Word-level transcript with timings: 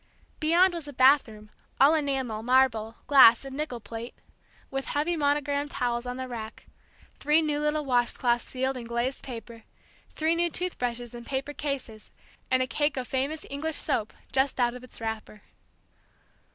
Beyond 0.39 0.73
was 0.73 0.87
a 0.87 0.93
bathroom, 0.93 1.51
all 1.79 1.93
enamel, 1.93 2.41
marble, 2.41 2.95
glass, 3.05 3.45
and 3.45 3.55
nickel 3.55 3.79
plate, 3.79 4.15
with 4.71 4.85
heavy 4.85 5.15
monogrammed 5.15 5.69
towels 5.69 6.07
on 6.07 6.17
the 6.17 6.27
rack, 6.27 6.65
three 7.19 7.39
new 7.43 7.59
little 7.59 7.85
wash 7.85 8.13
cloths 8.17 8.43
sealed 8.43 8.77
in 8.77 8.85
glazed 8.87 9.23
paper, 9.23 9.61
three 10.15 10.33
new 10.35 10.49
tooth 10.49 10.79
brushes 10.79 11.13
in 11.13 11.23
paper 11.23 11.53
cases, 11.53 12.09
and 12.49 12.63
a 12.63 12.65
cake 12.67 12.97
of 12.97 13.07
famous 13.07 13.45
English 13.51 13.75
soap 13.77 14.11
just 14.31 14.59
out 14.59 14.73
of 14.73 14.83
its 14.83 14.99
wrapper. 14.99 15.43